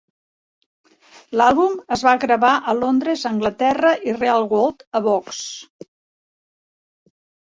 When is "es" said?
1.95-2.03